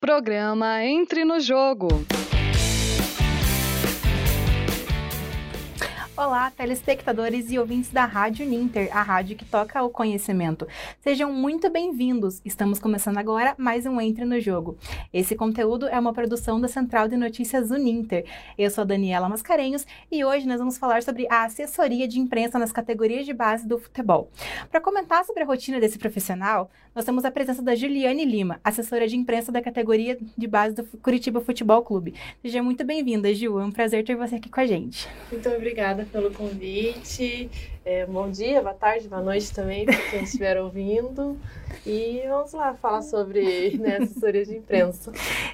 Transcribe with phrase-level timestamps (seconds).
[0.00, 1.88] Programa Entre no Jogo.
[6.18, 10.66] Olá, telespectadores e ouvintes da Rádio Ninter, a rádio que toca o conhecimento.
[11.00, 12.42] Sejam muito bem-vindos.
[12.44, 14.76] Estamos começando agora mais um Entre no Jogo.
[15.12, 18.24] Esse conteúdo é uma produção da Central de Notícias Uninter.
[18.58, 22.72] Eu sou Daniela Mascarenhos e hoje nós vamos falar sobre a assessoria de imprensa nas
[22.72, 24.28] categorias de base do futebol.
[24.72, 29.06] Para comentar sobre a rotina desse profissional, nós temos a presença da Juliane Lima, assessora
[29.06, 32.12] de imprensa da categoria de base do Curitiba Futebol Clube.
[32.42, 33.60] Seja muito bem-vinda, Ju.
[33.60, 35.08] É um prazer ter você aqui com a gente.
[35.30, 37.50] Muito obrigada pelo convite.
[37.84, 41.38] É, bom dia, boa tarde, boa noite também para quem estiver ouvindo.
[41.86, 45.12] E vamos lá falar sobre né, assessoria de imprensa.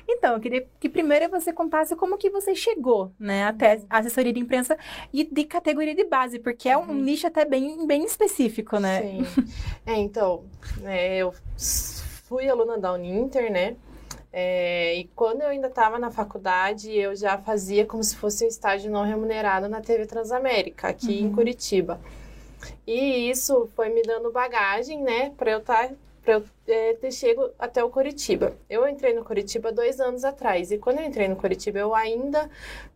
[0.09, 4.33] Então, eu queria que primeiro você contasse como que você chegou né, até a assessoria
[4.33, 4.77] de imprensa
[5.13, 6.95] e de categoria de base, porque é um uhum.
[6.95, 9.03] nicho até bem, bem específico, né?
[9.03, 9.27] Sim.
[9.87, 10.45] É, então,
[10.85, 11.35] é, eu
[12.27, 13.77] fui aluna da Uninter, né?
[14.37, 18.49] É, e quando eu ainda estava na faculdade, eu já fazia como se fosse um
[18.49, 21.29] estágio não remunerado na TV Transamérica, aqui uhum.
[21.29, 22.01] em Curitiba.
[22.85, 25.95] E isso foi me dando bagagem, né, para eu estar tá
[26.25, 28.57] para eu é, ter chego até o Curitiba.
[28.69, 32.49] Eu entrei no Curitiba dois anos atrás e quando eu entrei no Curitiba eu ainda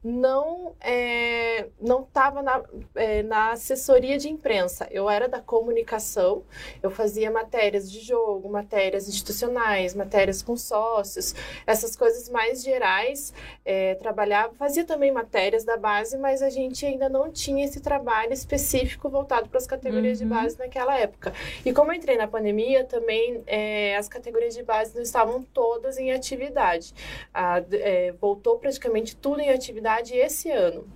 [0.02, 2.62] não é, não estava na,
[2.94, 4.86] é, na assessoria de imprensa.
[4.90, 6.44] Eu era da comunicação.
[6.82, 11.34] Eu fazia matérias de jogo, matérias institucionais, matérias com sócios,
[11.66, 13.34] essas coisas mais gerais.
[13.64, 18.32] É, trabalhava, fazia também matérias da base, mas a gente ainda não tinha esse trabalho
[18.32, 20.28] específico voltado para as categorias uhum.
[20.28, 21.32] de base naquela época.
[21.64, 25.42] E como eu entrei na pandemia também também é, as categorias de base não estavam
[25.42, 26.94] todas em atividade.
[27.34, 30.86] A, é, voltou praticamente tudo em atividade esse ano.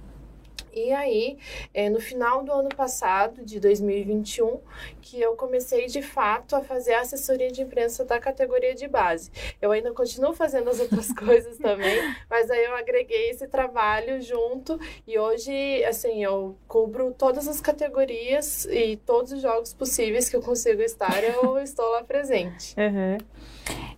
[0.73, 1.39] E aí,
[1.75, 4.59] é, no final do ano passado, de 2021,
[5.01, 9.31] que eu comecei de fato a fazer a assessoria de imprensa da categoria de base.
[9.61, 11.99] Eu ainda continuo fazendo as outras coisas também,
[12.29, 18.65] mas aí eu agreguei esse trabalho junto e hoje, assim, eu cubro todas as categorias
[18.67, 22.75] e todos os jogos possíveis que eu consigo estar, eu estou lá presente.
[22.79, 23.19] Uhum.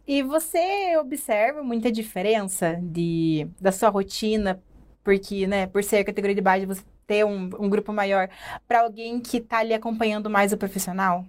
[0.07, 4.63] E você observa muita diferença de, da sua rotina
[5.05, 8.29] porque, né, por ser categoria de base, você ter um, um grupo maior,
[8.67, 11.27] para alguém que está ali acompanhando mais o profissional?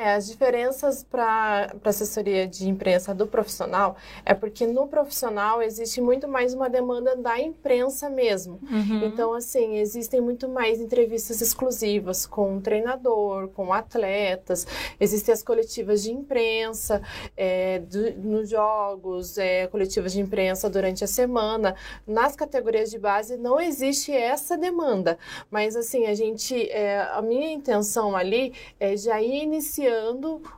[0.00, 6.00] É, as diferenças para a assessoria de imprensa do profissional é porque no profissional existe
[6.00, 8.60] muito mais uma demanda da imprensa mesmo.
[8.62, 9.06] Uhum.
[9.06, 14.68] Então, assim, existem muito mais entrevistas exclusivas com o treinador, com atletas,
[15.00, 17.02] existem as coletivas de imprensa
[17.36, 21.74] é, do, nos jogos, é, coletivas de imprensa durante a semana.
[22.06, 25.18] Nas categorias de base não existe essa demanda,
[25.50, 29.87] mas assim, a gente, é, a minha intenção ali é já ir iniciando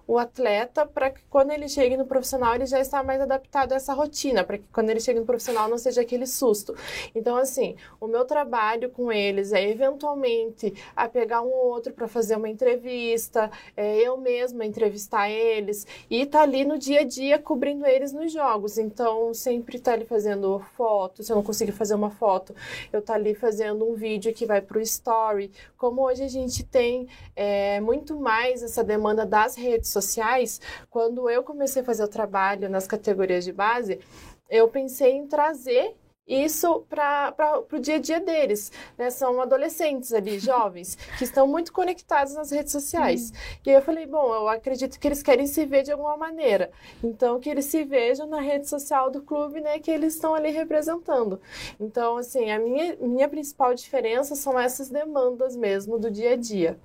[0.06, 3.76] o atleta para que quando ele chegue no profissional ele já está mais adaptado a
[3.76, 6.74] essa rotina, para que quando ele chegue no profissional não seja aquele susto.
[7.14, 12.08] Então, assim, o meu trabalho com eles é eventualmente a pegar um ou outro para
[12.08, 17.38] fazer uma entrevista, é, eu mesma entrevistar eles e tá ali no dia a dia
[17.38, 18.78] cobrindo eles nos jogos.
[18.78, 22.54] Então, sempre tá ali fazendo foto, se eu não conseguir fazer uma foto,
[22.92, 25.50] eu tá ali fazendo um vídeo que vai para o story.
[25.76, 31.42] Como hoje a gente tem é, muito mais essa demanda das redes sociais, quando eu
[31.42, 34.00] comecei a fazer o trabalho nas categorias de base,
[34.48, 35.94] eu pensei em trazer
[36.30, 37.34] isso para
[37.72, 38.70] o dia a dia deles.
[38.96, 39.10] Né?
[39.10, 43.32] São adolescentes ali, jovens, que estão muito conectados nas redes sociais.
[43.66, 46.70] E aí eu falei, bom, eu acredito que eles querem se ver de alguma maneira.
[47.02, 50.50] Então, que eles se vejam na rede social do clube, né, que eles estão ali
[50.50, 51.40] representando.
[51.80, 56.78] Então, assim, a minha, minha principal diferença são essas demandas mesmo do dia a dia.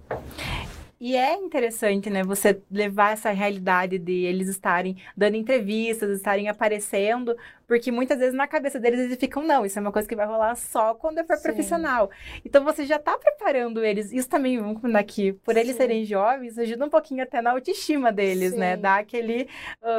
[1.05, 7.37] E é interessante, né, você levar essa realidade de eles estarem dando entrevistas, estarem aparecendo,
[7.67, 10.25] porque muitas vezes na cabeça deles eles ficam, não, isso é uma coisa que vai
[10.25, 11.43] rolar só quando eu for Sim.
[11.43, 12.09] profissional.
[12.43, 14.11] Então você já está preparando eles.
[14.11, 15.77] Isso também, vamos combinar aqui, por eles Sim.
[15.77, 18.59] serem jovens, ajuda um pouquinho até na autoestima deles, né, Sim.
[18.59, 18.77] né?
[18.77, 19.47] Dá aquele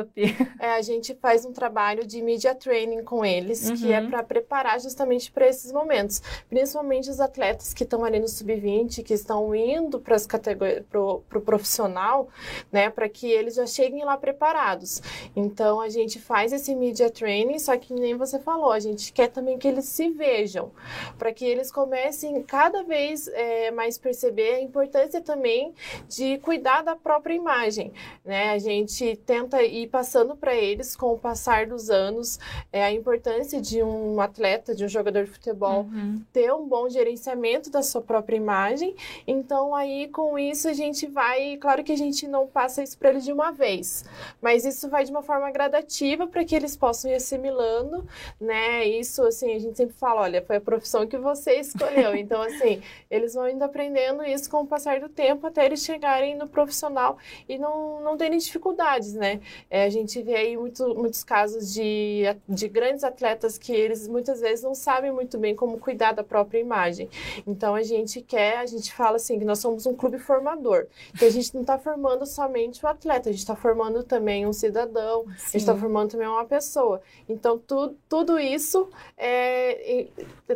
[0.01, 0.13] up.
[0.59, 3.77] É, a gente faz um trabalho de media training com eles, uhum.
[3.77, 4.11] que é uhum.
[4.11, 6.23] para preparar justamente para esses momentos.
[6.49, 11.01] Principalmente os atletas que estão ali no sub-20, que estão indo para as categorias, para
[11.01, 12.29] o pro profissional,
[12.73, 15.03] né, para que eles já cheguem lá preparados.
[15.35, 19.29] Então a gente faz esse media training só que nem você falou, a gente quer
[19.29, 20.71] também que eles se vejam,
[21.19, 25.75] para que eles comecem cada vez é, mais perceber a importância também
[26.09, 27.93] de cuidar da própria imagem,
[28.25, 28.51] né?
[28.51, 32.39] A gente tenta ir passando para eles com o passar dos anos
[32.73, 36.23] é, a importância de um atleta, de um jogador de futebol uhum.
[36.33, 38.95] ter um bom gerenciamento da sua própria imagem.
[39.27, 42.97] Então aí com isso a gente gente vai, claro que a gente não passa isso
[42.99, 44.05] para eles de uma vez,
[44.41, 48.07] mas isso vai de uma forma gradativa para que eles possam ir assimilando,
[48.41, 48.85] né?
[48.85, 52.17] Isso, assim, a gente sempre fala, olha, foi a profissão que você escolheu.
[52.27, 56.37] Então, assim, eles vão indo aprendendo isso com o passar do tempo até eles chegarem
[56.37, 57.19] no profissional
[57.49, 59.41] e não, não terem dificuldades, né?
[59.71, 64.41] É, a gente vê aí muito, muitos casos de, de grandes atletas que eles muitas
[64.41, 67.09] vezes não sabem muito bem como cuidar da própria imagem.
[67.47, 70.66] Então, a gente quer, a gente fala assim, que nós somos um clube formador.
[71.15, 74.53] Então, a gente não está formando somente o atleta, a gente está formando também um
[74.53, 75.31] cidadão, Sim.
[75.31, 77.01] a gente está formando também uma pessoa.
[77.29, 80.09] Então, tu, tudo isso está é,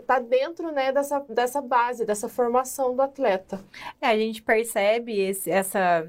[0.06, 3.60] tá dentro né, dessa, dessa base, dessa formação do atleta.
[4.00, 6.08] É, a gente percebe esse, essa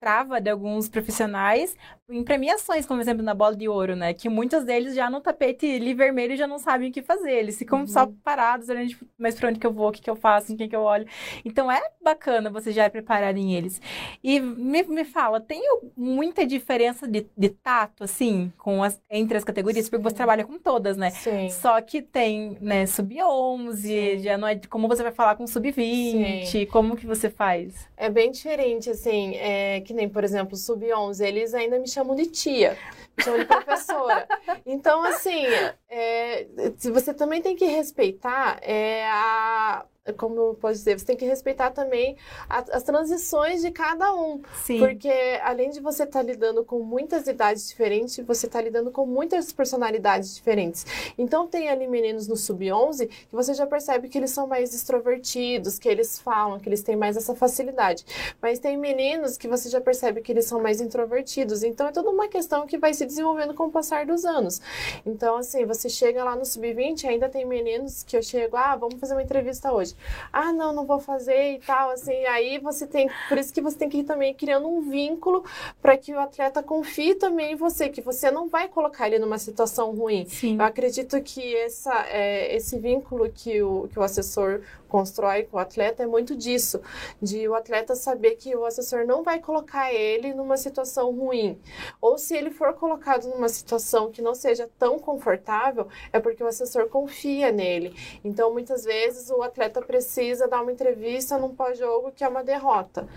[0.00, 1.76] trava de alguns profissionais
[2.08, 4.14] em premiações, como exemplo na bola de ouro, né?
[4.14, 7.32] Que muitos deles já no tapete ali vermelho já não sabem o que fazer.
[7.32, 7.86] Eles ficam uhum.
[7.86, 10.52] só parados, olhando, tipo, mas pra onde que eu vou, o que que eu faço,
[10.52, 11.06] em quem que eu olho.
[11.44, 13.80] Então é bacana você já prepararem eles.
[14.22, 15.60] E me, me fala, tem
[15.96, 19.86] muita diferença de, de tato, assim, com as, entre as categorias?
[19.86, 19.90] Sim.
[19.90, 21.10] Porque você trabalha com todas, né?
[21.10, 21.48] Sim.
[21.48, 26.96] Só que tem, né, sub-11, já não é como você vai falar com sub-20, como
[26.96, 27.88] que você faz?
[27.96, 32.26] É bem diferente, assim, é, que nem, por exemplo, sub-11, eles ainda me chamam de
[32.26, 32.76] tia,
[33.16, 34.26] me chamam de professora.
[34.66, 35.44] então, assim,
[35.88, 36.46] é,
[36.92, 41.70] você também tem que respeitar é, a como eu posso dizer, você tem que respeitar
[41.70, 42.16] também
[42.48, 44.40] a, as transições de cada um.
[44.64, 44.78] Sim.
[44.78, 45.10] Porque
[45.42, 49.52] além de você estar tá lidando com muitas idades diferentes, você está lidando com muitas
[49.52, 50.86] personalidades diferentes.
[51.18, 55.78] Então tem ali meninos no sub-11 que você já percebe que eles são mais extrovertidos,
[55.78, 58.04] que eles falam, que eles têm mais essa facilidade.
[58.40, 61.62] Mas tem meninos que você já percebe que eles são mais introvertidos.
[61.62, 64.60] Então é toda uma questão que vai se desenvolvendo com o passar dos anos.
[65.04, 69.00] Então assim, você chega lá no sub-20, ainda tem meninos que eu chego, ah, vamos
[69.00, 69.95] fazer uma entrevista hoje
[70.32, 73.76] ah, não, não vou fazer e tal, assim, aí você tem, por isso que você
[73.76, 75.44] tem que ir também criando um vínculo
[75.80, 79.38] para que o atleta confie também em você, que você não vai colocar ele numa
[79.38, 80.26] situação ruim.
[80.26, 80.56] Sim.
[80.58, 85.60] Eu acredito que essa, é, esse vínculo que o, que o assessor constrói com o
[85.60, 86.80] atleta é muito disso,
[87.20, 91.58] de o atleta saber que o assessor não vai colocar ele numa situação ruim.
[92.00, 96.46] Ou se ele for colocado numa situação que não seja tão confortável, é porque o
[96.46, 97.94] assessor confia nele.
[98.24, 103.08] Então, muitas vezes o atleta precisa dar uma entrevista num pós-jogo que é uma derrota.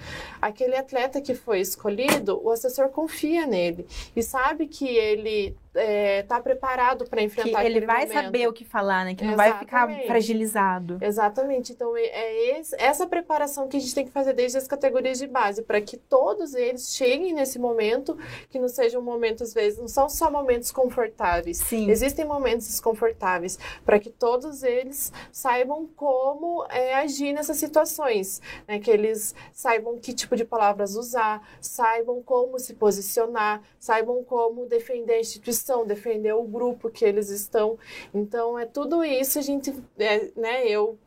[0.42, 7.06] Aquele atleta que foi escolhido, o assessor confia nele e sabe que ele é, preparado
[7.06, 8.14] para enfrentar que ele vai momento.
[8.14, 9.16] saber o que falar, né?
[9.16, 10.98] Que não vai ficar fragilizado.
[11.02, 11.74] Exatamente.
[11.74, 15.20] Então é, é esse, essa preparação que a gente tem que fazer desde as categorias
[15.20, 18.18] de base para que todos eles cheguem nesse momento
[18.50, 21.58] que não sejam momentos às vezes não são só momentos confortáveis.
[21.58, 21.90] Sim.
[21.90, 28.80] Existem momentos desconfortáveis para que todos eles saibam como é, agir nessas situações, né?
[28.80, 35.14] Que eles saibam que tipo de palavras usar, saibam como se posicionar, saibam como defender
[35.14, 37.78] a instituição defender o grupo que eles estão.
[38.14, 40.98] Então, é tudo isso a gente, é, né, eu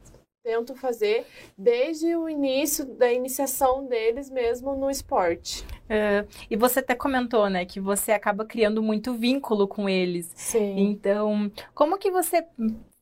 [0.42, 1.24] tento fazer
[1.56, 5.64] desde o início da iniciação deles mesmo no esporte.
[5.84, 10.32] Uh, e você até comentou, né, que você acaba criando muito vínculo com eles.
[10.34, 10.80] Sim.
[10.80, 12.44] Então, como que você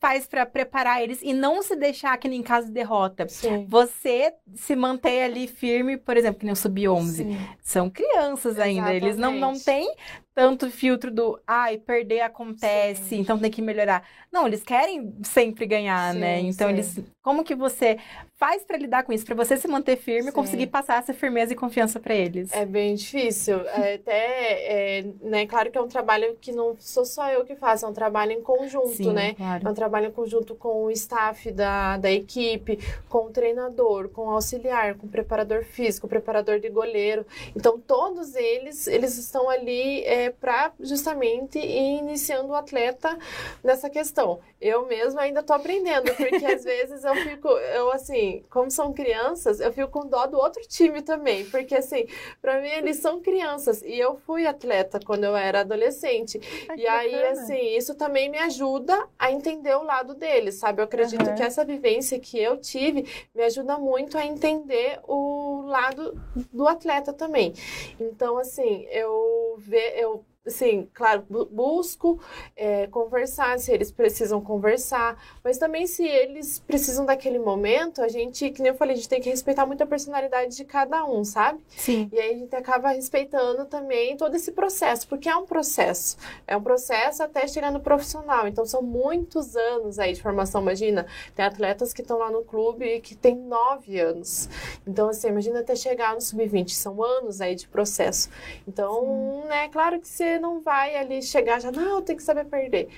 [0.00, 3.28] faz para preparar eles e não se deixar aqui em caso de derrota.
[3.28, 3.66] Sim.
[3.68, 7.36] Você se mantém ali firme, por exemplo, que nem o sub-11.
[7.60, 9.04] São crianças ainda, Exatamente.
[9.04, 9.94] eles não, não têm
[10.40, 13.20] tanto filtro do ai, perder acontece, sim.
[13.20, 14.02] então tem que melhorar.
[14.32, 16.40] Não, eles querem sempre ganhar, sim, né?
[16.40, 16.98] Então eles.
[17.22, 17.98] Como que você
[18.36, 19.26] faz para lidar com isso?
[19.26, 22.50] Para você se manter firme e conseguir passar essa firmeza e confiança para eles?
[22.54, 23.60] É bem difícil.
[23.68, 25.46] É, até, é, né?
[25.46, 28.32] Claro que é um trabalho que não sou só eu que faço, é um trabalho
[28.32, 29.34] em conjunto, né?
[29.34, 29.68] Claro.
[29.68, 32.78] É um trabalho em conjunto com o staff da, da equipe,
[33.10, 37.26] com o treinador, com o auxiliar, com o preparador físico, o preparador de goleiro.
[37.54, 40.02] Então, todos eles, eles estão ali.
[40.04, 43.18] É, para justamente ir iniciando o atleta
[43.62, 44.40] nessa questão.
[44.60, 49.60] Eu mesma ainda estou aprendendo, porque às vezes eu fico, eu assim, como são crianças,
[49.60, 52.06] eu fico com dó do outro time também, porque assim,
[52.40, 56.40] para mim eles são crianças e eu fui atleta quando eu era adolescente.
[56.68, 57.30] Ai, e aí, bacana.
[57.30, 60.80] assim, isso também me ajuda a entender o lado deles, sabe?
[60.80, 61.34] Eu acredito uhum.
[61.34, 66.20] que essa vivência que eu tive me ajuda muito a entender o lado
[66.52, 67.52] do atleta também.
[67.98, 72.18] Então, assim, eu, ve, eu assim, claro, busco
[72.56, 78.50] é, conversar, se eles precisam conversar, mas também se eles precisam daquele momento, a gente,
[78.50, 81.24] que nem eu falei, a gente tem que respeitar muito a personalidade de cada um,
[81.24, 81.62] sabe?
[81.76, 82.08] Sim.
[82.10, 86.16] E aí a gente acaba respeitando também todo esse processo, porque é um processo,
[86.46, 91.06] é um processo até chegar no profissional, então são muitos anos aí de formação, imagina,
[91.34, 94.48] tem atletas que estão lá no clube que tem nove anos,
[94.86, 98.30] então assim, imagina até chegar no sub-20, são anos aí de processo,
[98.66, 99.48] então, Sim.
[99.48, 102.88] né, claro que você não vai ali chegar já, não, tem que saber perder.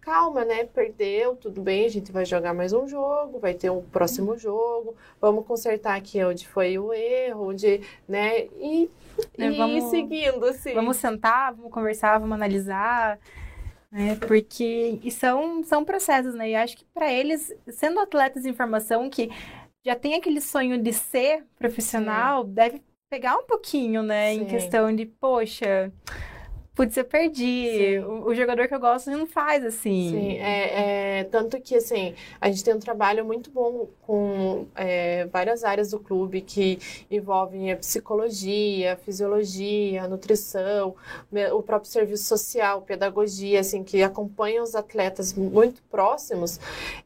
[0.00, 0.64] Calma, né?
[0.64, 4.96] Perdeu, tudo bem, a gente vai jogar mais um jogo, vai ter um próximo jogo,
[5.20, 8.46] vamos consertar aqui onde foi o erro, onde, né?
[8.58, 8.90] E,
[9.38, 10.72] é, e vamos, seguindo, assim.
[10.72, 13.18] Vamos sentar, vamos conversar, vamos analisar
[13.90, 14.16] né?
[14.26, 16.50] Porque e são, são processos, né?
[16.50, 19.30] E acho que para eles, sendo atletas em formação que
[19.84, 22.52] já tem aquele sonho de ser profissional, Sim.
[22.52, 24.34] deve pegar um pouquinho, né?
[24.34, 24.42] Sim.
[24.42, 25.92] Em questão de, poxa,
[26.80, 27.98] putz, eu perdi.
[27.98, 30.10] O, o, jogador que eu gosto não faz assim.
[30.10, 35.26] Sim, é, é, tanto que assim, a gente tem um trabalho muito bom com é,
[35.26, 36.78] várias áreas do clube que
[37.10, 40.94] envolvem a psicologia, a fisiologia, a nutrição,
[41.52, 46.58] o próprio serviço social, pedagogia, assim, que acompanham os atletas muito próximos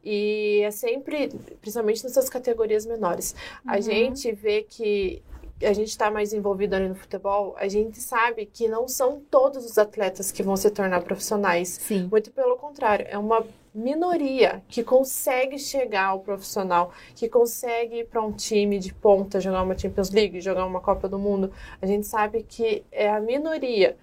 [0.03, 1.29] e é sempre,
[1.59, 3.35] principalmente nessas categorias menores.
[3.65, 3.71] Uhum.
[3.71, 5.21] A gente vê que
[5.61, 9.65] a gente está mais envolvido ali no futebol, a gente sabe que não são todos
[9.65, 11.69] os atletas que vão se tornar profissionais.
[11.69, 12.07] Sim.
[12.11, 18.21] Muito pelo contrário, é uma minoria que consegue chegar ao profissional, que consegue ir para
[18.21, 21.51] um time de ponta, jogar uma Champions League, jogar uma Copa do Mundo.
[21.81, 23.97] A gente sabe que é a minoria.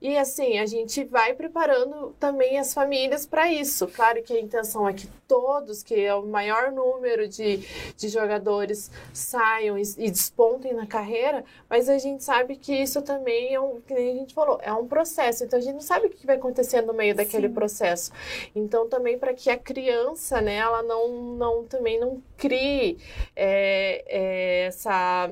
[0.00, 3.86] E assim, a gente vai preparando também as famílias para isso.
[3.86, 7.58] Claro que a intenção é que todos, que é o maior número de,
[7.96, 13.54] de jogadores, saiam e, e despontem na carreira, mas a gente sabe que isso também
[13.54, 15.44] é um, que a gente falou, é um processo.
[15.44, 17.54] Então a gente não sabe o que vai acontecer no meio daquele Sim.
[17.54, 18.10] processo.
[18.54, 22.98] Então também para que a criança, né, ela não, não também não crie
[23.36, 25.30] é, é, essa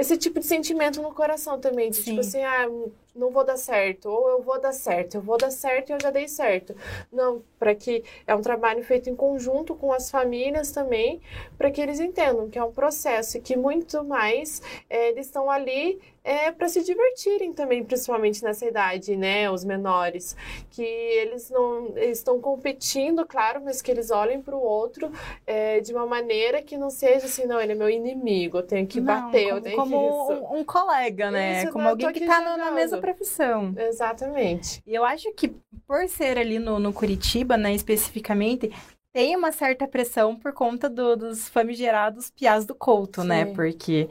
[0.00, 2.10] esse tipo de sentimento no coração também, de tipo Sim.
[2.16, 2.68] tipo assim, ah,
[3.14, 6.00] não vou dar certo, ou eu vou dar certo, eu vou dar certo e eu
[6.00, 6.74] já dei certo.
[7.12, 11.20] Não, para que é um trabalho feito em conjunto com as famílias também,
[11.58, 15.50] para que eles entendam que é um processo e que muito mais é, eles estão
[15.50, 20.36] ali é, para se divertirem também, principalmente nessa idade, né, os menores,
[20.70, 25.10] que eles não eles estão competindo, claro, mas que eles olhem para o outro
[25.46, 28.86] é, de uma maneira que não seja assim, não, ele é meu inimigo, eu tenho
[28.86, 32.12] que não, bater, como, eu tenho como que um, um, colega, né, isso, como alguém
[32.12, 33.74] que está na mesma profissão.
[33.76, 34.82] Exatamente.
[34.86, 35.48] E eu acho que
[35.86, 38.70] por ser ali no, no Curitiba, né, especificamente,
[39.12, 43.44] tem uma certa pressão por conta do, dos famigerados piás do Couto, né?
[43.44, 43.50] Sim.
[43.50, 43.54] né?
[43.56, 44.08] Porque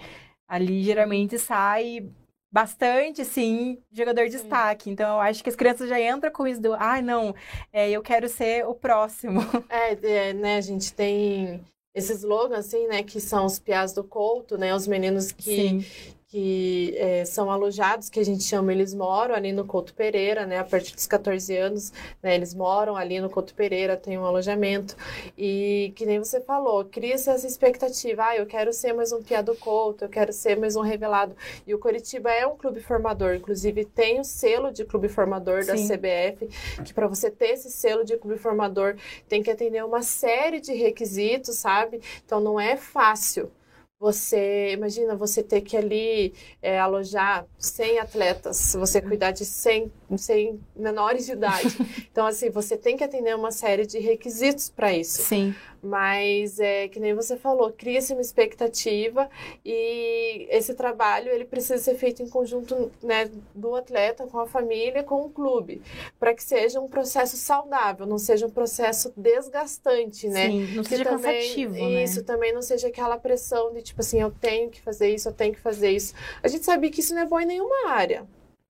[0.47, 2.09] ali geralmente sai
[2.51, 4.37] bastante, assim, jogador de Sim.
[4.39, 4.89] destaque.
[4.89, 7.35] Então, eu acho que as crianças já entram com isso do, ah, não,
[7.71, 9.41] é, eu quero ser o próximo.
[9.69, 14.03] É, é, né, a gente tem esses slogans, assim, né, que são os piás do
[14.03, 15.85] Couto, né, os meninos que,
[16.29, 20.59] que é, são alojados, que a gente chama, eles moram ali no Couto Pereira, né?
[20.59, 22.35] A partir dos 14 anos, né?
[22.35, 24.95] Eles moram ali no Couto Pereira, tem um alojamento.
[25.35, 28.25] E que nem você falou, cria-se essa expectativa.
[28.27, 31.35] Ah, eu quero ser mais um piado Couto, eu quero ser mais um revelado.
[31.65, 35.75] E o Coritiba é um clube formador, inclusive tem o selo de clube formador da
[35.75, 35.87] Sim.
[35.87, 36.47] CBF,
[36.85, 38.95] que para você ter esse selo de clube formador,
[39.27, 41.99] tem que atender uma série de requisitos, sabe?
[42.23, 43.49] Então não é fácil.
[43.99, 50.59] Você, imagina você ter que ali é, alojar 100 atletas, você cuidar de 100, 100
[50.75, 51.77] menores de idade.
[52.11, 55.21] Então, assim, você tem que atender uma série de requisitos para isso.
[55.21, 55.53] Sim.
[55.81, 59.29] Mas, é, que nem você falou, cria-se uma expectativa
[59.63, 65.03] e esse trabalho, ele precisa ser feito em conjunto, né, do atleta com a família,
[65.03, 65.81] com o clube,
[66.19, 70.49] para que seja um processo saudável, não seja um processo desgastante, né?
[70.49, 72.03] Sim, não seja também, cansativo, né?
[72.03, 75.33] Isso, também não seja aquela pressão de, tipo assim, eu tenho que fazer isso, eu
[75.33, 76.13] tenho que fazer isso.
[76.43, 78.27] A gente sabe que isso não é bom em nenhuma área.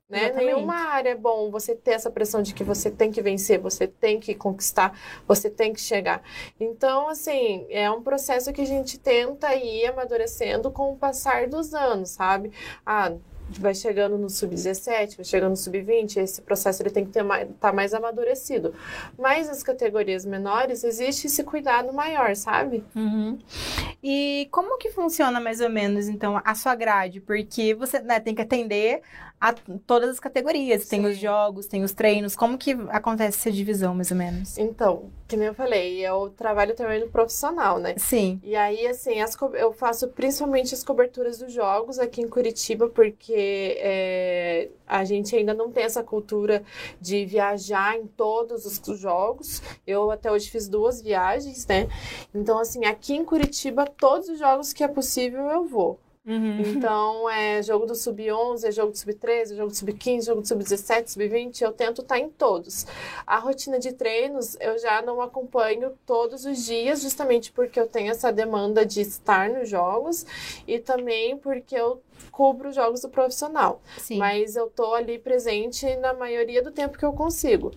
[0.10, 0.26] Né?
[0.26, 0.46] Exatamente.
[0.46, 3.88] Nenhuma área é bom você ter essa pressão de que você tem que vencer, você
[3.88, 4.98] tem que conquistar,
[5.28, 6.24] você tem que chegar.
[6.60, 11.74] Então, assim, é um processo que a gente tenta ir amadurecendo com o passar dos
[11.76, 12.52] anos, sabe?
[12.84, 13.14] Ah,
[13.58, 17.48] vai chegando no sub-17, vai chegando no sub-20, esse processo ele tem que estar mais,
[17.60, 18.74] tá mais amadurecido.
[19.18, 22.84] Mas nas categorias menores existe esse cuidado maior, sabe?
[22.96, 23.40] Uhum.
[24.04, 27.20] E como que funciona mais ou menos, então, a sua grade?
[27.20, 29.02] Porque você né, tem que atender
[29.40, 30.88] a todas as categorias.
[30.88, 32.36] Tem os jogos, tem os treinos.
[32.36, 34.58] Como que acontece essa divisão, mais ou menos?
[34.58, 37.96] Então, que nem eu falei, eu trabalho também no profissional, né?
[37.98, 38.42] Sim.
[38.44, 43.78] E aí, assim, as, eu faço principalmente as coberturas dos jogos aqui em Curitiba, porque
[43.80, 46.62] é, a gente ainda não tem essa cultura
[47.00, 49.62] de viajar em todos os jogos.
[49.88, 51.88] Eu até hoje fiz duas viagens, né?
[52.36, 55.98] Então, assim, aqui em Curitiba, todos os jogos que é possível eu vou.
[56.30, 56.62] Uhum.
[56.62, 61.08] Então, é jogo do sub-11, é jogo do sub-13, jogo do sub-15, jogo do sub-17,
[61.08, 62.86] sub-20, eu tento estar em todos.
[63.26, 68.12] A rotina de treinos eu já não acompanho todos os dias, justamente porque eu tenho
[68.12, 70.24] essa demanda de estar nos jogos
[70.68, 72.00] e também porque eu
[72.32, 73.82] cubro os jogos do profissional.
[73.98, 74.20] Sim.
[74.20, 77.72] Mas eu tô ali presente na maioria do tempo que eu consigo.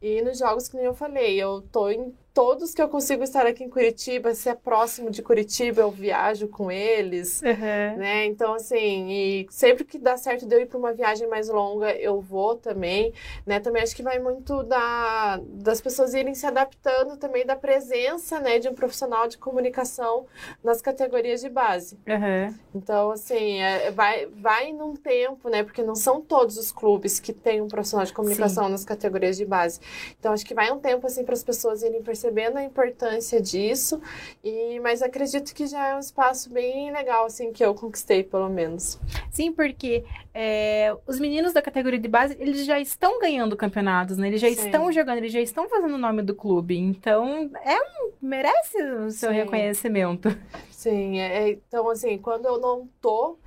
[0.00, 3.48] E nos jogos que nem eu falei, eu tô em todos que eu consigo estar
[3.48, 7.98] aqui em Curitiba, se é próximo de Curitiba, eu viajo com eles, uhum.
[7.98, 8.26] né?
[8.26, 11.90] Então, assim, e sempre que dá certo de eu ir para uma viagem mais longa,
[11.96, 13.12] eu vou também,
[13.44, 13.58] né?
[13.58, 18.60] Também acho que vai muito da, das pessoas irem se adaptando também da presença, né,
[18.60, 20.24] de um profissional de comunicação
[20.62, 21.98] nas categorias de base.
[22.06, 22.54] Uhum.
[22.72, 25.64] Então, assim, é, vai, vai num tempo, né?
[25.64, 28.70] Porque não são todos os clubes que têm um profissional de comunicação Sim.
[28.70, 29.80] nas categorias de base.
[30.20, 33.40] Então, acho que vai um tempo, assim, para as pessoas irem percebendo percebendo a importância
[33.40, 34.00] disso,
[34.44, 38.48] e mas acredito que já é um espaço bem legal, assim, que eu conquistei, pelo
[38.48, 38.98] menos.
[39.30, 40.04] Sim, porque
[40.34, 44.28] é, os meninos da categoria de base, eles já estão ganhando campeonatos, né?
[44.28, 44.54] Eles já Sim.
[44.54, 46.76] estão jogando, eles já estão fazendo o nome do clube.
[46.76, 49.36] Então, é um, merece o seu Sim.
[49.36, 50.28] reconhecimento.
[50.70, 53.38] Sim, é, então, assim, quando eu não tô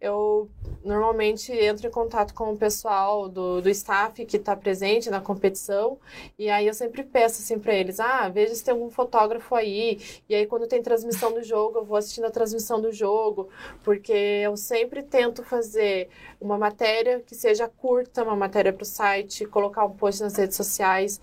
[0.00, 0.48] eu
[0.82, 5.98] normalmente entro em contato com o pessoal do, do staff que está presente na competição
[6.38, 10.00] e aí eu sempre peço assim para eles, ah, veja se tem algum fotógrafo aí
[10.28, 13.50] e aí quando tem transmissão do jogo eu vou assistindo a transmissão do jogo
[13.84, 16.08] porque eu sempre tento fazer
[16.40, 20.56] uma matéria que seja curta, uma matéria para o site, colocar um post nas redes
[20.56, 21.20] sociais,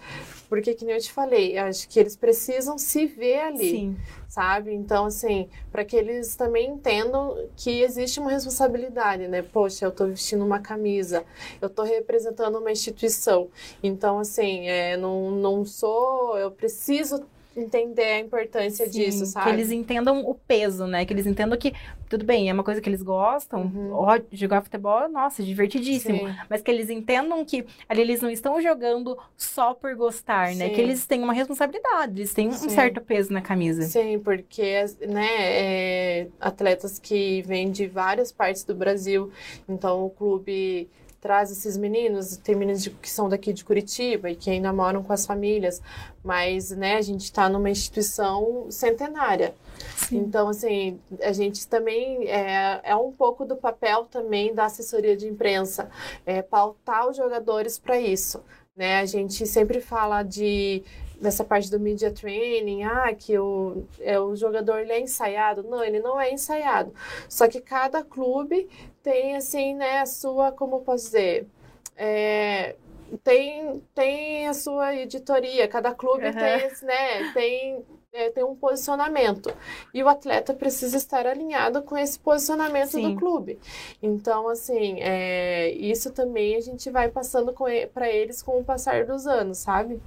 [0.49, 3.69] porque que nem eu te falei, acho que eles precisam se ver ali.
[3.69, 3.97] Sim
[4.37, 4.71] sabe?
[4.71, 9.41] Então, assim, para que eles também entendam que existe uma responsabilidade, né?
[9.41, 11.25] Poxa, eu estou vestindo uma camisa,
[11.59, 13.49] eu estou representando uma instituição.
[13.81, 17.25] Então, assim, é, não, não sou, eu preciso
[17.57, 19.45] entender a importância Sim, disso, sabe?
[19.45, 21.05] Que eles entendam o peso, né?
[21.05, 21.73] Que eles entendam que,
[22.07, 23.63] tudo bem, é uma coisa que eles gostam.
[23.63, 24.21] Uhum.
[24.31, 26.27] Jogar futebol, nossa, divertidíssimo.
[26.27, 26.35] Sim.
[26.49, 30.69] Mas que eles entendam que ali eles não estão jogando só por gostar, né?
[30.69, 32.67] Que eles têm uma responsabilidade, eles têm Sim.
[32.67, 33.83] um certo peso na camisa.
[33.83, 39.31] Sim, porque, né, é, atletas que vêm de várias partes do Brasil,
[39.67, 44.35] então o clube traz esses meninos, tem meninos de, que são daqui de Curitiba e
[44.35, 45.81] que ainda moram com as famílias,
[46.23, 49.55] mas, né, a gente está numa instituição centenária.
[49.95, 50.17] Sim.
[50.17, 55.27] Então, assim, a gente também é, é um pouco do papel também da assessoria de
[55.27, 55.89] imprensa,
[56.25, 58.43] é pautar os jogadores para isso.
[58.75, 58.99] Né?
[58.99, 60.83] A gente sempre fala de
[61.19, 65.63] nessa parte do media training, ah, que o, é, o jogador ele é ensaiado.
[65.63, 66.93] Não, ele não é ensaiado.
[67.27, 68.69] Só que cada clube
[69.01, 71.47] tem, assim, né, a sua, como posso dizer,
[71.95, 72.75] é,
[73.23, 76.33] tem, tem a sua editoria, cada clube uhum.
[76.33, 79.53] tem, né, tem é, tem um posicionamento.
[79.93, 83.13] E o atleta precisa estar alinhado com esse posicionamento Sim.
[83.13, 83.59] do clube.
[84.01, 87.53] Então, assim, é, isso também a gente vai passando
[87.93, 90.01] para eles com o passar dos anos, sabe?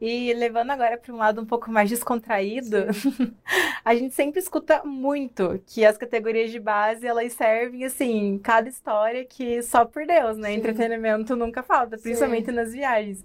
[0.00, 2.76] E levando agora para um lado um pouco mais descontraído,
[3.84, 9.24] a gente sempre escuta muito que as categorias de base elas servem assim, cada história
[9.24, 10.48] que só por Deus, né?
[10.50, 10.54] Sim.
[10.56, 12.52] Entretenimento nunca falta, principalmente Sim.
[12.52, 13.24] nas viagens.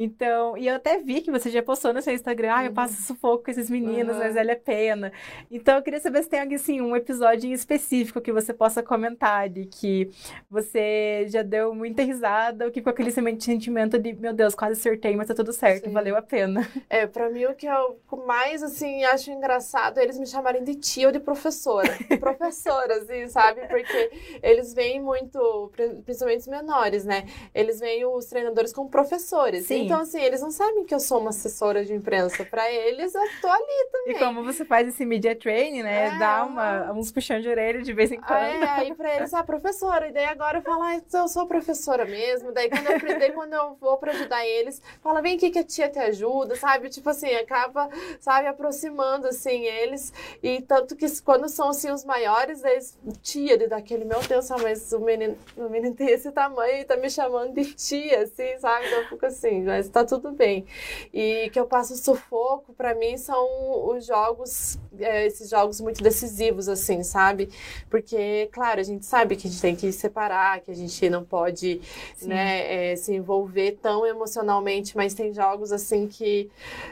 [0.00, 2.94] Então, e eu até vi que você já postou no seu Instagram, ah, eu passo
[2.94, 3.16] uhum.
[3.38, 4.22] Sufoco com esses meninos, uhum.
[4.22, 5.12] mas vale a pena.
[5.50, 9.48] Então, eu queria saber se tem assim, um episódio em específico que você possa comentar,
[9.48, 10.10] de que
[10.50, 15.16] você já deu muita risada, ou que com aquele sentimento de, meu Deus, quase acertei,
[15.16, 15.92] mas tá tudo certo, Sim.
[15.92, 16.68] valeu a pena.
[16.90, 20.74] É, pra mim o que eu mais, assim, acho engraçado é eles me chamarem de
[20.74, 21.88] tia ou de professora.
[22.18, 23.66] professora, assim, sabe?
[23.68, 24.10] Porque
[24.42, 25.70] eles veem muito,
[26.04, 27.26] principalmente os menores, né?
[27.54, 29.66] Eles veem os treinadores como professores.
[29.66, 29.84] Sim.
[29.84, 32.44] Então, assim, eles não sabem que eu sou uma assessora de imprensa.
[32.44, 34.16] Para eles, eu tô ali também.
[34.16, 36.06] E como você faz esse media training, né?
[36.06, 38.38] É, Dá uma, uns puxão de orelha de vez em quando.
[38.38, 40.08] É, aí pra eles, ah, professora.
[40.08, 42.52] E daí agora eu falo, ah, eu sou professora mesmo.
[42.52, 45.64] Daí quando eu, daí, quando eu vou pra ajudar eles, fala, vem aqui que a
[45.64, 46.88] tia te ajuda, sabe?
[46.88, 47.88] Tipo assim, acaba,
[48.20, 50.12] sabe, aproximando, assim, eles.
[50.42, 54.92] E tanto que quando são, assim, os maiores, eles, tia, de daquele, meu Deus, mas
[54.92, 58.86] o menino, o menino tem esse tamanho e tá me chamando de tia, assim, sabe?
[58.86, 60.66] Então eu fico assim, mas tá tudo bem.
[61.12, 66.68] E que eu passo sufoco, para mim, são os jogos é, esses jogos muito decisivos,
[66.68, 67.50] assim, sabe?
[67.90, 71.24] Porque, claro, a gente sabe que a gente tem que separar, que a gente não
[71.24, 71.80] pode,
[72.22, 76.50] né, é, se envolver tão emocionalmente, mas tem jogos, assim, que,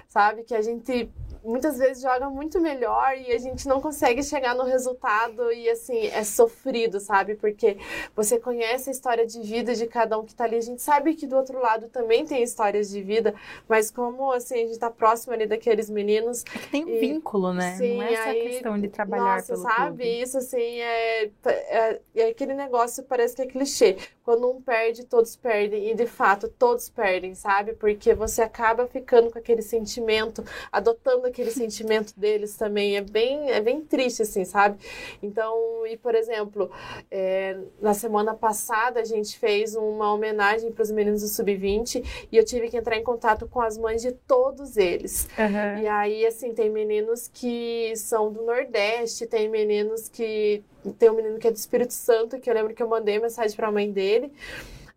[0.08, 1.10] sabe, que a gente
[1.46, 6.06] muitas vezes joga muito melhor e a gente não consegue chegar no resultado e assim,
[6.08, 7.36] é sofrido, sabe?
[7.36, 7.78] Porque
[8.14, 10.56] você conhece a história de vida de cada um que tá ali.
[10.56, 13.34] A gente sabe que do outro lado também tem histórias de vida,
[13.68, 16.44] mas como assim, a gente tá próximo ali daqueles meninos.
[16.52, 17.76] É que tem um e, vínculo, né?
[17.76, 20.04] Sim, não é só aí, questão de trabalhar nossa, pelo sabe?
[20.04, 20.22] Clube.
[20.22, 23.96] Isso assim é, é, é aquele negócio parece que é clichê.
[24.24, 25.90] Quando um perde, todos perdem.
[25.90, 27.74] E de fato, todos perdem, sabe?
[27.74, 32.96] Porque você acaba ficando com aquele sentimento, adotando aquele sentimento deles também.
[32.96, 34.78] É bem, é bem triste, assim, sabe?
[35.22, 36.70] Então, e por exemplo,
[37.10, 42.36] é, na semana passada a gente fez uma homenagem para os meninos do Sub-20 e
[42.36, 45.28] eu tive que entrar em contato com as mães de todos eles.
[45.38, 45.82] Uhum.
[45.82, 50.64] E aí, assim, tem meninos que são do Nordeste, tem meninos que
[50.98, 53.56] tem um menino que é do Espírito Santo, que eu lembro que eu mandei mensagem
[53.56, 54.32] para a mãe dele.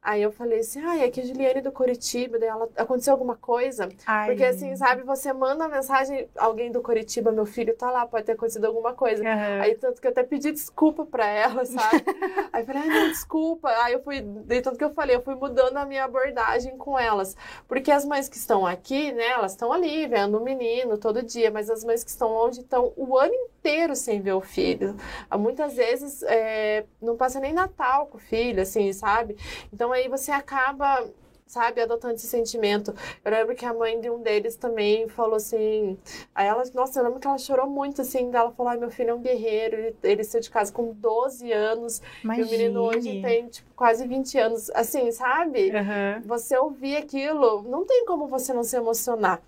[0.01, 3.11] Aí eu falei assim, ai, ah, é que a Juliane do Curitiba, daí ela, aconteceu
[3.11, 3.89] alguma coisa?
[4.07, 4.27] Ai.
[4.27, 8.25] Porque assim, sabe, você manda uma mensagem, alguém do Curitiba, meu filho tá lá, pode
[8.25, 9.21] ter acontecido alguma coisa.
[9.21, 9.61] Uhum.
[9.61, 12.03] Aí tanto que eu até pedi desculpa pra ela, sabe?
[12.53, 13.69] aí eu falei, ai, não, desculpa.
[13.83, 16.97] Aí eu fui, daí tanto que eu falei, eu fui mudando a minha abordagem com
[16.97, 17.35] elas.
[17.67, 21.51] Porque as mães que estão aqui, né, elas estão ali vendo o menino todo dia,
[21.51, 24.95] mas as mães que estão longe estão o ano inteiro sem ver o filho.
[25.37, 29.35] Muitas vezes é, não passa nem Natal com o filho, assim, sabe?
[29.73, 31.03] Então então aí você acaba
[31.47, 32.93] sabe, adotando esse sentimento.
[33.25, 35.97] Eu lembro que a mãe de um deles também falou assim,
[36.35, 39.09] aí ela, nossa, eu lembro que ela chorou muito, assim, ela falou, ai, meu filho
[39.09, 42.45] é um guerreiro, ele, ele saiu de casa com 12 anos, Imagine.
[42.45, 45.71] e o menino hoje tem, tipo, quase 20 anos, assim, sabe?
[45.71, 46.21] Uhum.
[46.27, 49.41] Você ouvir aquilo, não tem como você não se emocionar.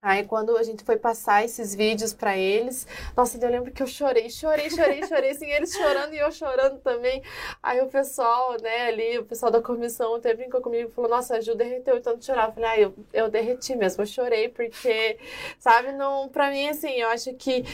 [0.00, 3.86] Aí quando a gente foi passar esses vídeos para eles, nossa, eu lembro que eu
[3.86, 7.20] chorei, chorei, chorei, chorei, assim, eles chorando e eu chorando também.
[7.60, 11.36] Aí o pessoal, né, ali, o pessoal da comissão até brincou comigo e falou, nossa,
[11.36, 12.48] a Ju derreteu tanto chorar.
[12.48, 15.18] Eu falei, ah, eu, eu derreti mesmo, eu chorei porque,
[15.58, 17.64] sabe, não, pra mim, assim, eu acho que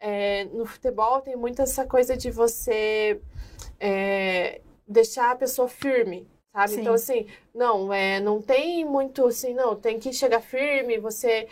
[0.00, 3.20] é, no futebol tem muito essa coisa de você
[3.78, 6.72] é, deixar a pessoa firme, sabe?
[6.72, 6.80] Sim.
[6.80, 11.46] Então, assim, não, é, não tem muito assim, não, tem que chegar firme, você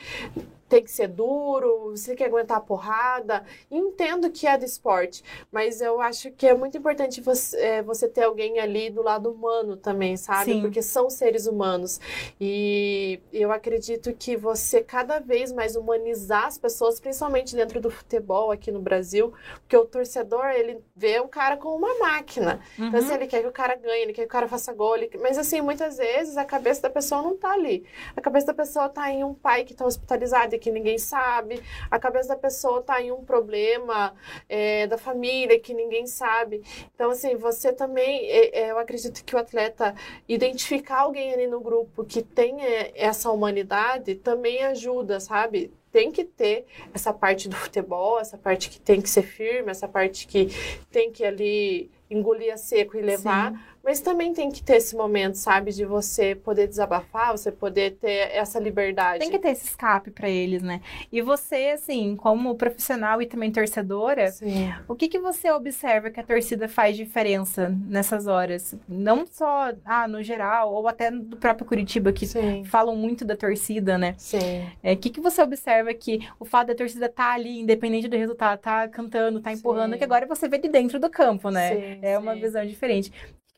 [0.68, 3.44] tem que ser duro, você tem que aguentar a porrada.
[3.70, 8.08] Entendo que é do esporte, mas eu acho que é muito importante você, é, você
[8.08, 10.52] ter alguém ali do lado humano também, sabe?
[10.52, 10.60] Sim.
[10.60, 12.00] Porque são seres humanos.
[12.40, 18.50] E eu acredito que você cada vez mais humanizar as pessoas, principalmente dentro do futebol
[18.50, 22.60] aqui no Brasil, porque o torcedor, ele vê o cara como uma máquina.
[22.78, 22.88] Uhum.
[22.88, 24.96] Então, assim, ele quer que o cara ganhe, ele quer que o cara faça gol.
[24.96, 25.10] Ele...
[25.20, 27.84] Mas, assim, muitas vezes a cabeça da pessoa não tá ali.
[28.16, 31.62] A cabeça da pessoa tá em um pai que tá hospitalizado e que ninguém sabe.
[31.90, 34.14] A cabeça da pessoa tá em um problema
[34.48, 36.62] é, da família que ninguém sabe.
[36.94, 39.94] Então, assim, você também, é, é, eu acredito que o atleta
[40.28, 42.56] identificar alguém ali no grupo que tem
[42.94, 45.72] essa humanidade também ajuda, sabe?
[45.94, 49.86] tem que ter essa parte do futebol, essa parte que tem que ser firme, essa
[49.86, 50.48] parte que
[50.90, 53.52] tem que ali engolir a seco e levar.
[53.52, 53.58] Sim.
[53.84, 58.30] Mas também tem que ter esse momento, sabe, de você poder desabafar, você poder ter
[58.32, 59.18] essa liberdade.
[59.18, 60.80] Tem que ter esse escape para eles, né?
[61.12, 64.72] E você, assim, como profissional e também torcedora, Sim.
[64.88, 68.74] o que que você observa que a torcida faz diferença nessas horas?
[68.88, 72.64] Não só, ah, no geral, ou até do próprio Curitiba, que Sim.
[72.64, 74.14] falam muito da torcida, né?
[74.16, 74.66] Sim.
[74.82, 78.16] É, o que que você observa que o fato da torcida tá ali, independente do
[78.16, 79.98] resultado, tá cantando, tá empurrando, Sim.
[79.98, 81.74] que agora você vê de dentro do campo, né?
[81.74, 83.12] Sim, é uma visão diferente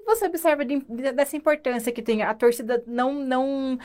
[0.07, 0.79] você observa de,
[1.13, 3.79] dessa importância que tem a torcida não não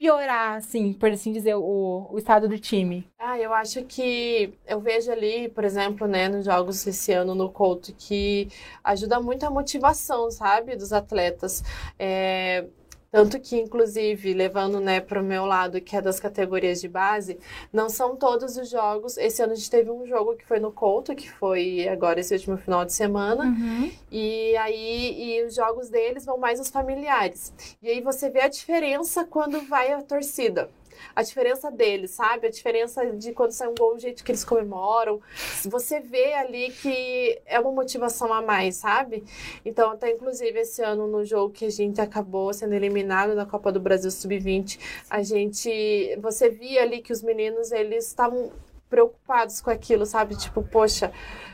[0.00, 3.06] piorar, assim, por assim dizer, o, o estado do time?
[3.18, 7.50] Ah, eu acho que eu vejo ali, por exemplo, né, nos jogos esse ano no
[7.50, 8.48] Couto, que
[8.82, 11.62] ajuda muito a motivação, sabe, dos atletas.
[11.98, 12.64] É,
[13.10, 17.38] tanto que, inclusive, levando né, para o meu lado, que é das categorias de base,
[17.72, 19.16] não são todos os jogos.
[19.16, 22.32] Esse ano a gente teve um jogo que foi no Couto, que foi agora esse
[22.34, 23.44] último final de semana.
[23.44, 23.90] Uhum.
[24.10, 27.52] E aí e os jogos deles vão mais os familiares.
[27.82, 30.68] E aí você vê a diferença quando vai a torcida
[31.14, 32.46] a diferença deles, sabe?
[32.46, 35.20] A diferença de quando sai um gol, o jeito que eles comemoram.
[35.64, 39.24] Você vê ali que é uma motivação a mais, sabe?
[39.64, 43.72] Então, até inclusive esse ano no jogo que a gente acabou sendo eliminado da Copa
[43.72, 46.16] do Brasil Sub-20, a gente.
[46.20, 48.50] Você via ali que os meninos, eles estavam
[48.90, 50.36] preocupados com aquilo, sabe?
[50.36, 51.12] Tipo, poxa,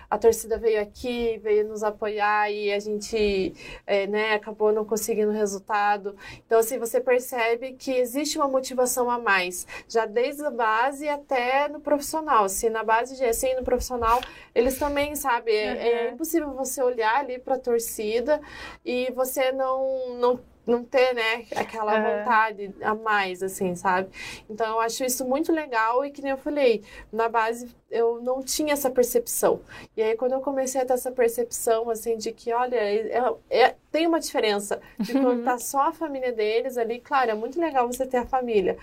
[0.08, 3.54] a torcida veio aqui, veio nos apoiar e a gente
[3.86, 6.16] é, né, acabou não conseguindo resultado.
[6.46, 11.68] Então, assim, você percebe que existe uma motivação a mais, já desde a base até
[11.68, 12.48] no profissional.
[12.48, 14.20] Se na base de assim, no profissional,
[14.54, 15.80] eles também, sabe, é, uhum.
[15.80, 18.40] é impossível você olhar ali para a torcida
[18.84, 24.08] e você não, não não ter, né, aquela vontade a mais, assim, sabe?
[24.50, 28.42] Então eu acho isso muito legal e que nem eu falei, na base eu não
[28.42, 29.60] tinha essa percepção.
[29.96, 33.74] E aí quando eu comecei a ter essa percepção, assim, de que, olha, é, é
[33.96, 37.86] tem uma diferença de quando tá só a família deles ali, claro, é muito legal
[37.86, 38.76] você ter a família,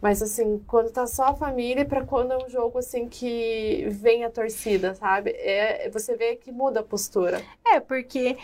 [0.00, 4.24] mas assim, quando tá só a família para quando é um jogo assim que vem
[4.24, 5.30] a torcida, sabe?
[5.30, 7.42] É, você vê que muda a postura.
[7.66, 8.36] É, porque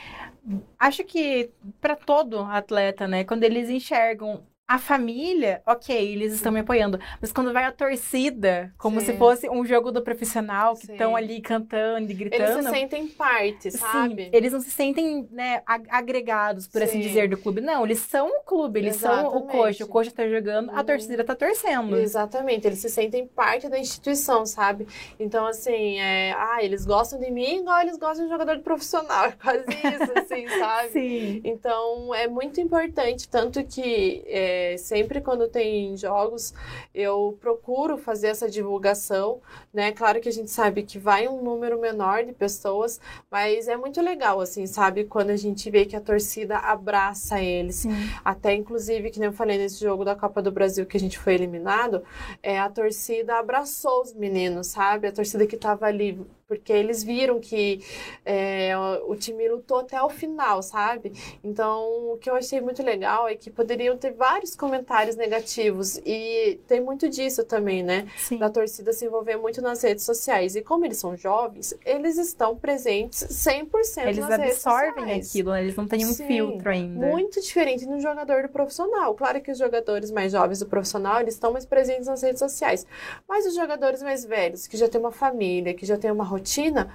[0.79, 6.59] acho que para todo atleta, né, quando eles enxergam a família, ok, eles estão me
[6.59, 6.99] apoiando.
[7.21, 9.07] Mas quando vai a torcida, como Sim.
[9.07, 12.43] se fosse um jogo do profissional, que estão ali cantando e gritando.
[12.43, 14.25] Eles se sentem parte, sabe?
[14.25, 16.99] Sim, eles não se sentem, né, agregados, por assim Sim.
[16.99, 17.61] assim dizer, do clube.
[17.61, 19.31] Não, eles são o clube, eles Exatamente.
[19.31, 19.83] são o coach.
[19.85, 21.97] O coach tá jogando, a torcida tá torcendo.
[21.97, 24.89] Exatamente, eles se sentem parte da instituição, sabe?
[25.21, 29.07] Então, assim, é, ah, eles gostam de mim igual eles gostam de jogador de profissional.
[29.27, 30.89] É quase isso, assim, sabe?
[30.91, 31.41] Sim.
[31.45, 34.25] Então, é muito importante, tanto que.
[34.27, 36.55] É, é, sempre quando tem jogos,
[36.95, 39.41] eu procuro fazer essa divulgação,
[39.73, 39.93] né?
[39.93, 44.01] Claro que a gente sabe que vai um número menor de pessoas, mas é muito
[44.01, 45.05] legal, assim, sabe?
[45.05, 47.77] Quando a gente vê que a torcida abraça eles.
[47.77, 47.91] Sim.
[48.25, 51.19] Até, inclusive, que nem eu falei nesse jogo da Copa do Brasil que a gente
[51.19, 52.03] foi eliminado,
[52.43, 55.07] é, a torcida abraçou os meninos, sabe?
[55.07, 57.85] A torcida que estava ali porque eles viram que
[58.25, 58.73] é,
[59.07, 61.13] o time lutou até o final, sabe?
[61.43, 66.61] Então, o que eu achei muito legal é que poderiam ter vários comentários negativos e
[66.69, 68.07] tem muito disso também, né?
[68.17, 68.39] Sim.
[68.39, 70.55] Da torcida se envolver muito nas redes sociais.
[70.55, 74.39] E como eles são jovens, eles estão presentes 100% eles nas redes sociais.
[74.39, 75.63] Eles absorvem aquilo, né?
[75.63, 77.07] eles não têm um Sim, filtro ainda.
[77.07, 79.15] Muito diferente no jogador do profissional.
[79.15, 82.87] Claro que os jogadores mais jovens do profissional, eles estão mais presentes nas redes sociais.
[83.29, 86.93] Mas os jogadores mais velhos, que já têm uma família, que já têm uma rotina,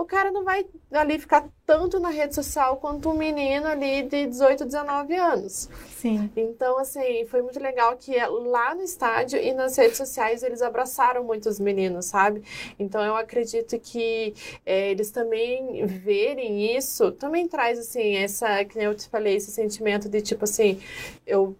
[0.00, 4.26] o cara não vai ali ficar tanto na rede social quanto um menino ali de
[4.26, 5.68] 18, 19 anos.
[5.96, 6.30] Sim.
[6.36, 11.24] Então, assim, foi muito legal que lá no estádio e nas redes sociais eles abraçaram
[11.24, 12.42] muitos meninos, sabe?
[12.78, 18.94] Então, eu acredito que é, eles também verem isso, também traz, assim, essa, que eu
[18.94, 20.80] te falei, esse sentimento de tipo assim,
[21.26, 21.56] eu,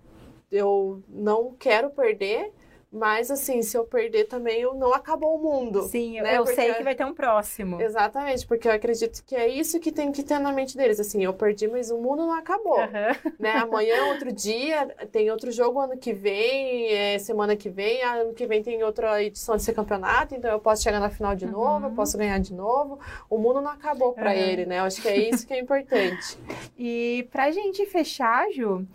[0.51, 2.53] eu não quero perder,
[2.91, 5.83] mas, assim, se eu perder também, eu não acabou o mundo.
[5.83, 6.39] Sim, né?
[6.39, 6.55] eu porque...
[6.55, 7.81] sei que vai ter um próximo.
[7.81, 10.99] Exatamente, porque eu acredito que é isso que tem que ter na mente deles.
[10.99, 12.79] Assim, eu perdi, mas o mundo não acabou.
[12.79, 13.33] Uhum.
[13.39, 13.53] Né?
[13.53, 18.33] Amanhã é outro dia, tem outro jogo ano que vem, é semana que vem, ano
[18.33, 21.85] que vem tem outra edição desse campeonato, então eu posso chegar na final de novo,
[21.85, 21.91] uhum.
[21.91, 22.99] eu posso ganhar de novo.
[23.29, 24.37] O mundo não acabou para uhum.
[24.37, 24.79] ele, né?
[24.79, 26.39] Eu acho que é isso que é importante.
[26.79, 28.87] e pra gente fechar, Ju,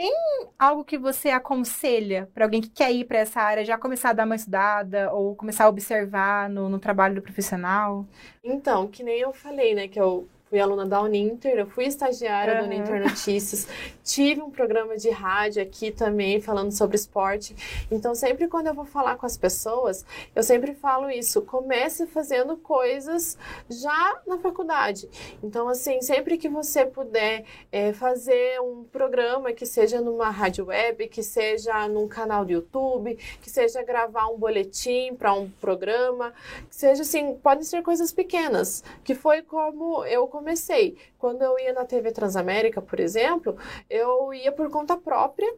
[0.00, 0.14] tem
[0.58, 4.12] algo que você aconselha para alguém que quer ir para essa área, já começar a
[4.14, 8.06] dar uma estudada ou começar a observar no, no trabalho do profissional?
[8.42, 12.54] Então, que nem eu falei, né, que eu fui aluna da Uninter, eu fui estagiária
[12.54, 12.60] uhum.
[12.60, 13.68] da Uninter Notícias,
[14.02, 17.54] tive um programa de rádio aqui também falando sobre esporte.
[17.88, 22.56] Então, sempre quando eu vou falar com as pessoas, eu sempre falo isso: comece fazendo
[22.56, 25.08] coisas já na faculdade.
[25.40, 31.06] Então, assim, sempre que você puder é, fazer um programa que seja numa rádio web,
[31.06, 36.32] que seja num canal do YouTube, que seja gravar um boletim para um programa,
[36.68, 40.96] que seja assim, podem ser coisas pequenas, que foi como eu comecei.
[41.18, 43.56] Quando eu ia na TV Transamérica, por exemplo,
[43.88, 45.54] eu ia por conta própria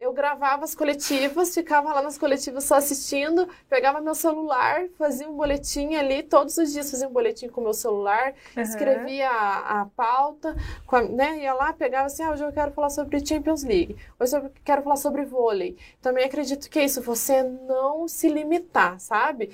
[0.00, 5.34] eu gravava as coletivas, ficava lá nas coletivas só assistindo, pegava meu celular, fazia um
[5.34, 8.62] boletim ali, todos os dias fazia um boletim com meu celular, uhum.
[8.62, 10.54] escrevia a, a pauta,
[10.88, 14.36] a, né, ia lá, pegava assim, ah, hoje eu quero falar sobre Champions League, hoje
[14.36, 15.76] eu quero falar sobre vôlei.
[16.02, 19.50] Também acredito que é isso, você não se limitar, sabe?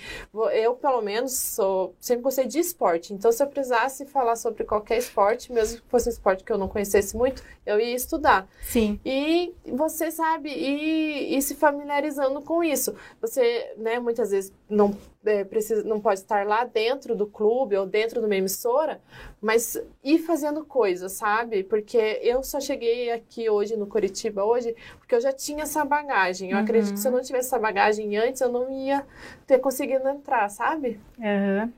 [0.52, 4.98] Eu, pelo menos, sou, sempre gostei de esporte, então se eu precisasse falar sobre qualquer
[4.98, 8.48] esporte, mesmo que fosse um esporte que eu não conhecesse muito, eu ia estudar.
[8.62, 8.98] Sim.
[9.04, 10.50] E você sabe sabe?
[10.50, 12.94] E, e se familiarizando com isso.
[13.20, 17.86] Você, né, muitas vezes não é, precisa, não pode estar lá dentro do clube ou
[17.86, 19.00] dentro de uma emissora,
[19.40, 21.64] mas ir fazendo coisas, sabe?
[21.64, 26.50] Porque eu só cheguei aqui hoje no Curitiba hoje porque eu já tinha essa bagagem.
[26.50, 26.62] Eu uhum.
[26.62, 29.04] acredito que se eu não tivesse essa bagagem antes, eu não ia
[29.46, 31.00] ter conseguido entrar, sabe?
[31.18, 31.72] Uhum.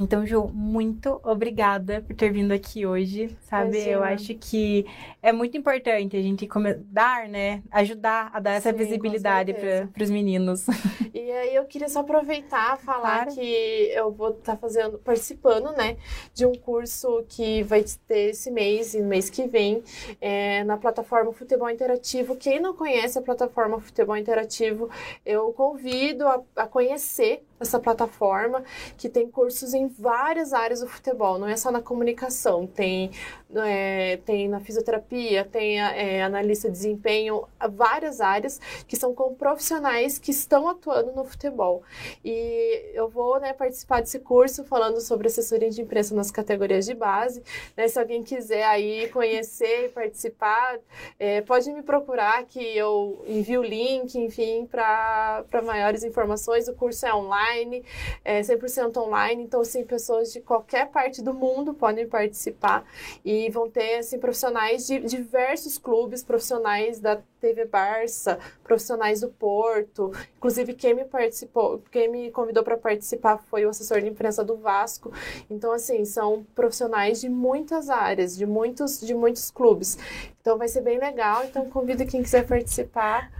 [0.00, 3.76] Então, Ju, muito obrigada por ter vindo aqui hoje, sabe?
[3.76, 3.92] Imagina.
[3.92, 4.86] Eu acho que
[5.22, 6.48] é muito importante a gente
[6.86, 7.62] dar, né?
[7.70, 10.66] Ajudar a dar essa Sim, visibilidade para os meninos.
[11.14, 13.34] E aí eu queria só aproveitar falar claro.
[13.34, 15.96] que eu vou estar tá fazendo, participando, né,
[16.32, 19.82] de um curso que vai ter esse mês e no mês que vem
[20.20, 22.36] é, na plataforma Futebol Interativo.
[22.36, 24.88] Quem não conhece a plataforma Futebol Interativo,
[25.24, 28.62] eu convido a, a conhecer essa plataforma
[28.96, 33.10] que tem cursos em várias áreas do futebol, não é só na comunicação, tem,
[33.54, 40.18] é, tem na fisioterapia, tem é, analista de desempenho, várias áreas que são com profissionais
[40.18, 41.82] que estão atuando no futebol.
[42.24, 46.94] E eu vou né, participar desse curso falando sobre assessoria de imprensa nas categorias de
[46.94, 47.42] base.
[47.76, 50.78] Né, se alguém quiser aí conhecer e participar,
[51.18, 56.68] é, pode me procurar que eu envio o link, enfim, para maiores informações.
[56.68, 57.84] O curso é online online,
[58.24, 62.84] é 100% online, então, assim, pessoas de qualquer parte do mundo podem participar
[63.24, 70.12] e vão ter, assim, profissionais de diversos clubes, profissionais da TV Barça, profissionais do Porto,
[70.36, 74.56] inclusive quem me participou, quem me convidou para participar foi o assessor de imprensa do
[74.56, 75.12] Vasco.
[75.48, 79.96] Então assim, são profissionais de muitas áreas, de muitos de muitos clubes.
[80.40, 83.30] Então vai ser bem legal, então convido quem quiser participar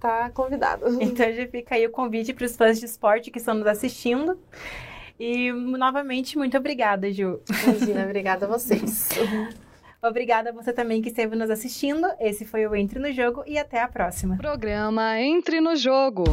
[0.00, 0.86] tá convidado.
[1.00, 4.38] Então já fica aí o convite para os fãs de esporte que estão nos assistindo.
[5.18, 7.40] E novamente, muito obrigada, Ju.
[7.64, 9.08] Imagina, obrigada a vocês.
[10.02, 12.06] Obrigada a você também que esteve nos assistindo.
[12.20, 14.36] Esse foi o Entre no Jogo e até a próxima.
[14.36, 16.24] Programa Entre no Jogo.